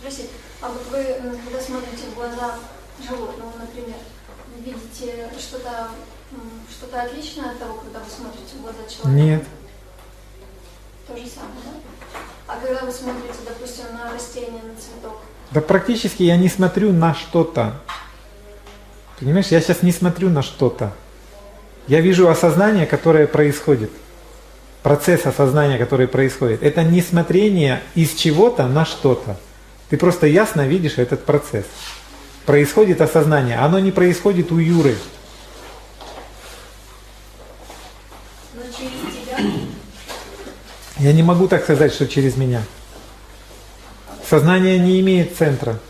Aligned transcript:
спросить, 0.00 0.30
а 0.60 0.68
вот 0.68 0.82
вы, 0.90 1.04
когда 1.44 1.60
смотрите 1.60 2.04
в 2.10 2.14
глаза 2.14 2.54
животного, 3.00 3.52
например, 3.58 3.96
видите 4.58 5.28
что-то 5.38 5.88
что-то 6.70 7.02
отличное 7.02 7.50
от 7.50 7.58
того, 7.58 7.74
когда 7.74 7.98
вы 7.98 8.10
смотрите 8.10 8.56
в 8.56 8.62
глаза 8.62 8.78
человека? 8.88 9.10
Нет. 9.10 9.44
То 11.06 11.16
же 11.16 11.26
самое, 11.26 11.54
да? 11.64 12.20
А 12.46 12.56
когда 12.60 12.84
вы 12.84 12.92
смотрите, 12.92 13.38
допустим, 13.46 13.84
на 13.92 14.12
растение, 14.12 14.62
на 14.62 14.74
цветок? 14.76 15.20
Да 15.50 15.60
практически 15.60 16.22
я 16.22 16.36
не 16.36 16.48
смотрю 16.48 16.92
на 16.92 17.14
что-то. 17.14 17.80
Понимаешь, 19.18 19.48
я 19.48 19.60
сейчас 19.60 19.82
не 19.82 19.92
смотрю 19.92 20.30
на 20.30 20.42
что-то. 20.42 20.92
Я 21.88 22.00
вижу 22.00 22.28
осознание, 22.28 22.86
которое 22.86 23.26
происходит. 23.26 23.90
Процесс 24.82 25.26
осознания, 25.26 25.78
который 25.78 26.06
происходит. 26.06 26.62
Это 26.62 26.84
не 26.84 27.02
смотрение 27.02 27.82
из 27.94 28.14
чего-то 28.14 28.66
на 28.66 28.84
что-то. 28.84 29.36
Ты 29.90 29.96
просто 29.96 30.28
ясно 30.28 30.66
видишь 30.68 30.98
этот 30.98 31.24
процесс. 31.24 31.66
Происходит 32.46 33.00
осознание. 33.00 33.58
Оно 33.58 33.80
не 33.80 33.90
происходит 33.90 34.52
у 34.52 34.58
Юры. 34.58 34.96
Но 38.54 38.62
через 38.62 39.00
тебя? 39.14 39.38
Я 40.98 41.12
не 41.12 41.24
могу 41.24 41.48
так 41.48 41.64
сказать, 41.64 41.92
что 41.92 42.06
через 42.06 42.36
меня. 42.36 42.62
Сознание 44.28 44.78
не 44.78 45.00
имеет 45.00 45.36
центра. 45.36 45.80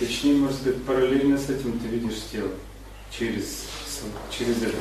Точнее, 0.00 0.34
может 0.34 0.62
быть, 0.62 0.84
параллельно 0.84 1.38
с 1.38 1.44
этим 1.44 1.78
ты 1.78 1.86
видишь 1.86 2.18
тело 2.32 2.48
через, 3.16 3.44
через 4.36 4.56
это. 4.62 4.74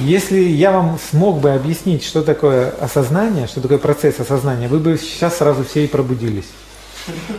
Если 0.00 0.38
я 0.38 0.70
вам 0.70 0.98
смог 1.10 1.40
бы 1.40 1.50
объяснить, 1.50 2.04
что 2.04 2.22
такое 2.22 2.70
осознание, 2.70 3.46
что 3.48 3.60
такое 3.60 3.76
процесс 3.76 4.18
осознания, 4.18 4.68
вы 4.68 4.78
бы 4.78 4.96
сейчас 4.96 5.36
сразу 5.36 5.62
все 5.62 5.84
и 5.84 5.88
пробудились. 5.88 6.46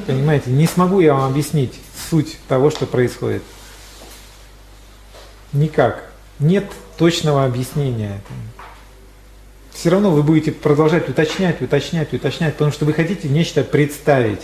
Понимаете? 0.07 0.49
Не 0.49 0.67
смогу 0.67 0.99
я 0.99 1.13
вам 1.13 1.31
объяснить 1.31 1.79
суть 2.09 2.37
того, 2.47 2.69
что 2.69 2.85
происходит. 2.85 3.43
Никак. 5.53 6.11
Нет 6.39 6.65
точного 6.97 7.45
объяснения 7.45 8.07
этому. 8.07 8.39
Все 9.73 9.89
равно 9.89 10.11
вы 10.11 10.23
будете 10.23 10.51
продолжать 10.51 11.09
уточнять, 11.09 11.61
уточнять, 11.61 12.13
уточнять, 12.13 12.53
потому 12.53 12.71
что 12.71 12.85
вы 12.85 12.93
хотите 12.93 13.27
нечто 13.27 13.63
представить. 13.63 14.41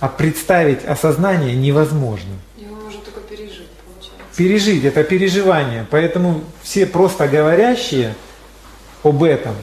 А 0.00 0.08
представить 0.08 0.84
осознание 0.84 1.54
невозможно. 1.54 2.34
Его 2.56 2.74
можно 2.74 3.00
только 3.00 3.20
пережить, 3.20 3.68
получается. 3.86 4.36
Пережить 4.36 4.84
это 4.84 5.04
переживание. 5.04 5.86
Поэтому 5.90 6.42
все 6.62 6.86
просто 6.86 7.28
говорящие 7.28 8.14
об 9.02 9.22
этом 9.22 9.54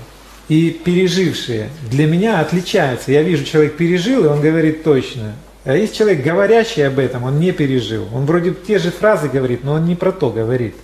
и 0.52 0.70
пережившие 0.70 1.70
для 1.90 2.06
меня 2.06 2.42
отличаются. 2.42 3.14
Я 3.14 3.24
вижу, 3.24 3.46
человек 3.46 3.78
пережил, 3.78 4.26
и 4.26 4.28
он 4.28 4.42
говорит 4.42 4.84
точно. 4.84 5.32
А 5.64 5.78
есть 5.78 5.96
человек, 5.96 6.26
говорящий 6.26 6.86
об 6.86 7.00
этом, 7.00 7.24
он 7.24 7.40
не 7.40 7.54
пережил. 7.54 8.06
Он 8.14 8.26
вроде 8.26 8.54
те 8.54 8.78
же 8.78 8.92
фразы 8.92 9.30
говорит, 9.30 9.64
но 9.64 9.76
он 9.76 9.86
не 9.86 9.96
про 9.96 10.12
то 10.12 10.30
говорит. 10.30 10.76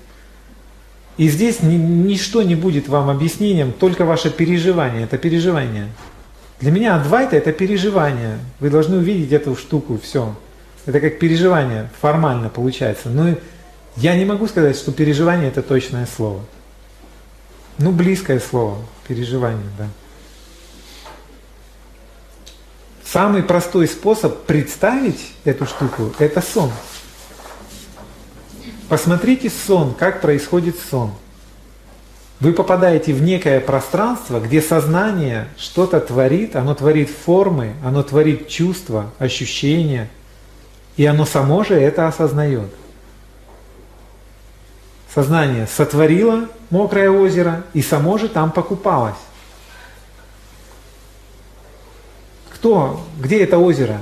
И 1.18 1.28
здесь 1.28 1.62
ни, 1.62 1.76
ничто 1.76 2.44
не 2.44 2.56
будет 2.56 2.88
вам 2.88 3.10
объяснением, 3.10 3.74
только 3.74 4.06
ваше 4.06 4.32
переживание. 4.32 5.04
Это 5.04 5.18
переживание. 5.18 5.88
Для 6.62 6.72
меня 6.72 6.96
Адвайта 6.96 7.36
это 7.36 7.52
переживание. 7.52 8.38
Вы 8.62 8.70
должны 8.70 8.96
увидеть 8.96 9.34
эту 9.34 9.58
штуку, 9.58 10.00
все. 10.02 10.34
Это 10.86 11.02
как 11.02 11.20
переживание, 11.20 11.90
формально 12.00 12.48
получается. 12.48 13.10
Но 13.10 13.36
я 13.98 14.16
не 14.16 14.24
могу 14.24 14.48
сказать, 14.48 14.78
что 14.78 14.94
переживание 14.94 15.50
это 15.50 15.62
точное 15.62 16.06
слово. 16.06 16.40
Ну, 17.80 17.92
близкое 17.92 18.40
слово, 18.40 18.78
переживание, 19.08 19.70
да. 19.78 19.88
Самый 23.06 23.44
простой 23.44 23.88
способ 23.88 24.44
представить 24.44 25.34
эту 25.46 25.66
штуку– 25.66 26.12
это 26.20 26.42
сон. 26.42 26.72
Посмотрите 28.90 29.50
сон, 29.50 29.94
как 29.94 30.22
происходит 30.22 30.76
сон. 30.90 31.14
Вы 32.40 32.54
попадаете 32.54 33.14
в 33.14 33.22
некое 33.22 33.60
пространство, 33.60 34.40
где 34.40 34.62
сознание 34.62 35.48
что-то 35.58 36.00
творит, 36.00 36.56
оно 36.56 36.76
творит 36.76 37.10
формы, 37.10 37.74
оно 37.84 38.04
творит 38.04 38.48
чувства, 38.48 39.12
ощущения, 39.20 40.10
и 40.98 41.06
оно 41.06 41.26
само 41.26 41.64
же 41.64 41.76
это 41.76 42.08
осознает. 42.08 42.70
Сознание 45.18 45.66
сотворило 45.66 46.48
мокрое 46.70 47.10
озеро 47.10 47.64
и 47.74 47.82
само 47.82 48.20
же 48.20 48.30
там 48.30 48.52
покупалось. 48.52 49.16
Кто, 52.52 53.02
где 53.20 53.44
это 53.44 53.58
озеро? 53.58 53.98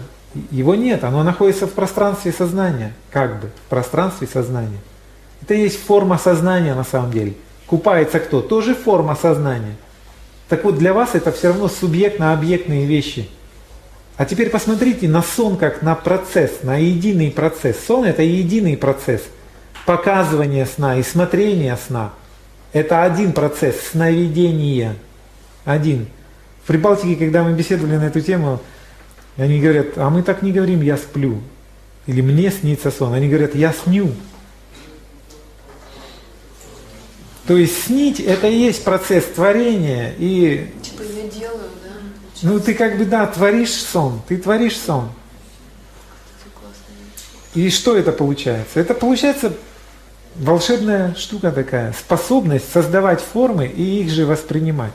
Его 0.52 0.76
нет, 0.76 1.06
оно 1.06 1.24
находится 1.24 1.68
в 1.68 1.72
пространстве 1.72 2.34
сознания, 2.34 2.94
как 3.12 3.40
бы, 3.40 3.50
в 3.66 3.70
пространстве 3.70 4.28
сознания. 4.28 4.80
Это 5.42 5.54
есть 5.54 5.82
форма 5.82 6.18
сознания 6.18 6.76
на 6.76 6.84
самом 6.84 7.12
деле. 7.12 7.36
Купается 7.66 8.20
кто? 8.20 8.42
Тоже 8.42 8.76
форма 8.76 9.16
сознания. 9.16 9.78
Так 10.50 10.66
вот, 10.66 10.78
для 10.78 10.94
вас 10.94 11.12
это 11.14 11.32
все 11.32 11.48
равно 11.48 11.70
субъектно-объектные 11.70 12.86
вещи. 12.86 13.30
А 14.18 14.26
теперь 14.26 14.50
посмотрите 14.50 15.08
на 15.08 15.22
сон 15.22 15.56
как 15.56 15.82
на 15.82 15.96
процесс, 15.96 16.64
на 16.64 16.76
единый 16.76 17.32
процесс. 17.32 17.78
Сон 17.88 18.04
это 18.04 18.22
единый 18.22 18.76
процесс. 18.76 19.22
Показывание 19.86 20.66
сна 20.66 20.98
и 20.98 21.04
смотрение 21.04 21.78
сна. 21.78 22.14
Это 22.74 23.04
один 23.04 23.34
процесс, 23.34 23.80
сновидения. 23.92 24.96
Один. 25.64 26.08
В 26.64 26.68
Прибалтике, 26.68 27.16
когда 27.16 27.44
мы 27.44 27.54
беседовали 27.54 27.98
на 27.98 28.06
эту 28.06 28.22
тему, 28.22 28.62
они 29.38 29.60
говорят, 29.60 29.98
а 29.98 30.10
мы 30.10 30.24
так 30.24 30.42
не 30.42 30.52
говорим, 30.52 30.82
я 30.82 30.98
сплю. 30.98 31.42
Или 32.08 32.22
мне 32.22 32.52
снится 32.52 32.92
сон. 32.92 33.14
Они 33.14 33.28
говорят, 33.28 33.56
я 33.56 33.74
сню. 33.74 34.12
То 37.48 37.56
есть 37.58 37.84
снить 37.84 38.20
это 38.20 38.48
и 38.48 38.56
есть 38.56 38.84
процесс 38.84 39.26
творения. 39.26 40.14
И, 40.18 40.72
Типа 40.82 41.04
я 41.04 41.30
делаю, 41.30 41.70
да? 41.84 41.92
ну 42.42 42.60
ты 42.60 42.74
как 42.74 42.98
бы, 42.98 43.06
да, 43.06 43.28
творишь 43.28 43.74
сон, 43.74 44.22
ты 44.28 44.38
творишь 44.38 44.78
сон. 44.78 45.10
И 47.54 47.70
что 47.70 47.96
это 47.96 48.12
получается? 48.12 48.80
Это 48.80 48.94
получается 48.94 49.54
волшебная 50.36 51.16
штука 51.16 51.52
такая, 51.52 51.94
способность 51.94 52.72
создавать 52.72 53.22
формы 53.22 53.68
и 53.68 54.02
их 54.02 54.10
же 54.10 54.26
воспринимать. 54.26 54.92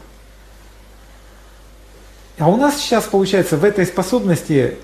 А 2.38 2.48
у 2.48 2.56
нас 2.56 2.78
сейчас 2.78 3.04
получается 3.04 3.56
в 3.56 3.64
этой 3.64 3.84
способности 3.86 4.78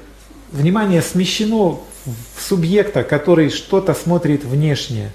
внимание 0.53 1.03
смещено 1.03 1.79
в 2.05 2.43
субъекта, 2.43 3.03
который 3.03 3.51
что-то 3.51 3.95
смотрит 3.95 4.45
внешнее. 4.45 5.11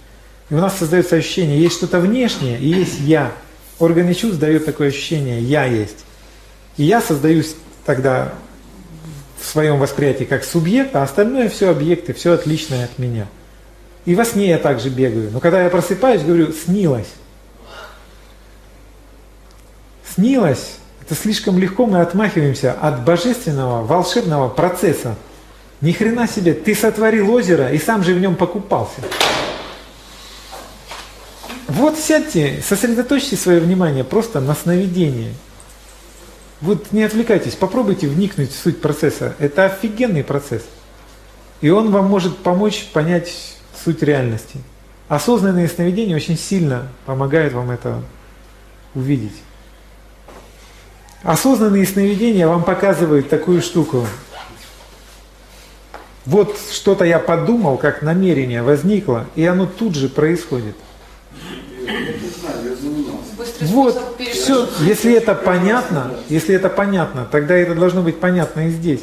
И 0.50 0.56
у 0.56 0.58
нас 0.58 0.78
создается 0.78 1.16
ощущение, 1.16 1.62
есть 1.62 1.78
что-то 1.78 2.00
внешнее 2.00 2.60
и 2.60 2.68
есть 2.68 3.00
я. 3.00 3.32
Органы 3.80 4.14
чувств 4.14 4.40
дают 4.40 4.66
такое 4.66 4.90
ощущение, 4.90 5.42
я 5.42 5.66
есть. 5.66 6.06
И 6.78 6.84
я 6.84 7.02
создаюсь 7.02 7.56
тогда 7.86 8.34
в 9.40 9.46
своем 9.46 9.80
восприятии 9.80 10.24
как 10.24 10.44
субъект, 10.44 10.96
а 10.96 11.04
остальное 11.04 11.50
все 11.50 11.70
объекты, 11.70 12.14
все 12.14 12.34
отличное 12.34 12.86
от 12.86 13.00
меня. 13.00 13.28
И 14.06 14.16
во 14.16 14.26
сне 14.26 14.50
я 14.50 14.58
также 14.58 14.90
бегаю. 14.90 15.30
Но 15.32 15.40
когда 15.40 15.64
я 15.64 15.70
просыпаюсь, 15.70 16.24
говорю, 16.24 16.52
снилось. 16.52 17.10
Снилось. 20.16 20.76
Это 21.02 21.16
слишком 21.16 21.60
легко 21.60 21.86
мы 21.86 22.02
отмахиваемся 22.02 22.74
от 22.74 23.04
божественного, 23.04 23.84
волшебного 23.84 24.50
процесса. 24.50 25.16
Ни 25.82 25.92
хрена 25.92 26.28
себе, 26.28 26.54
ты 26.54 26.76
сотворил 26.76 27.32
озеро 27.34 27.72
и 27.72 27.78
сам 27.78 28.04
же 28.04 28.14
в 28.14 28.20
нем 28.20 28.36
покупался. 28.36 29.02
Вот 31.68 31.98
сядьте, 31.98 32.62
сосредоточьте 32.68 33.36
свое 33.36 33.60
внимание 33.60 34.04
просто 34.04 34.42
на 34.42 34.56
сновидении. 34.56 35.34
Вот 36.60 36.92
не 36.92 37.04
отвлекайтесь, 37.04 37.56
попробуйте 37.56 38.08
вникнуть 38.08 38.52
в 38.52 38.56
суть 38.56 38.82
процесса. 38.82 39.36
Это 39.40 39.66
офигенный 39.66 40.24
процесс. 40.24 40.64
И 41.62 41.70
он 41.70 41.92
вам 41.92 42.06
может 42.06 42.38
помочь 42.38 42.86
понять 42.94 43.58
суть 43.84 44.02
реальности. 44.04 44.60
Осознанные 45.08 45.68
сновидения 45.68 46.16
очень 46.16 46.38
сильно 46.38 46.88
помогают 47.06 47.54
вам 47.54 47.72
это 47.72 48.02
увидеть. 48.96 49.36
Осознанные 51.24 51.86
сновидения 51.86 52.48
вам 52.48 52.64
показывают 52.64 53.30
такую 53.30 53.62
штуку. 53.62 54.06
Вот 56.26 56.58
что-то 56.72 57.04
я 57.04 57.20
подумал, 57.20 57.78
как 57.78 58.02
намерение 58.02 58.64
возникло, 58.64 59.26
и 59.36 59.46
оно 59.46 59.66
тут 59.66 59.96
же 59.96 60.08
происходит. 60.08 60.76
Вот, 63.62 64.18
все, 64.32 64.68
если 64.82 65.14
это 65.14 65.36
понятно, 65.36 66.12
если 66.30 66.56
это 66.56 66.70
понятно, 66.70 67.28
тогда 67.30 67.56
это 67.56 67.76
должно 67.76 68.02
быть 68.02 68.20
понятно 68.20 68.68
и 68.68 68.72
здесь. 68.72 69.02